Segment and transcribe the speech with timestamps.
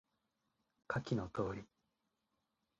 [0.87, 1.63] 下記の通り